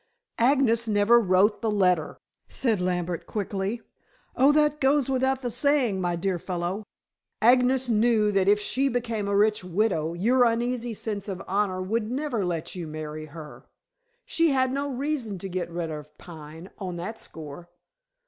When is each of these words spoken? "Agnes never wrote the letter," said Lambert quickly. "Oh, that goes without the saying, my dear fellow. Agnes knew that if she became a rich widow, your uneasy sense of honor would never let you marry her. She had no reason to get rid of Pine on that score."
"Agnes 0.39 0.87
never 0.87 1.19
wrote 1.19 1.61
the 1.61 1.69
letter," 1.69 2.17
said 2.49 2.81
Lambert 2.81 3.27
quickly. 3.27 3.81
"Oh, 4.35 4.51
that 4.51 4.81
goes 4.81 5.11
without 5.11 5.43
the 5.43 5.51
saying, 5.51 6.01
my 6.01 6.15
dear 6.15 6.39
fellow. 6.39 6.87
Agnes 7.39 7.87
knew 7.87 8.31
that 8.31 8.47
if 8.47 8.59
she 8.59 8.89
became 8.89 9.27
a 9.27 9.35
rich 9.37 9.63
widow, 9.63 10.15
your 10.15 10.43
uneasy 10.43 10.95
sense 10.95 11.27
of 11.27 11.43
honor 11.47 11.83
would 11.83 12.09
never 12.09 12.43
let 12.43 12.73
you 12.73 12.87
marry 12.87 13.25
her. 13.25 13.67
She 14.25 14.49
had 14.49 14.71
no 14.71 14.91
reason 14.91 15.37
to 15.37 15.47
get 15.47 15.69
rid 15.69 15.91
of 15.91 16.17
Pine 16.17 16.71
on 16.79 16.95
that 16.95 17.19
score." 17.19 17.69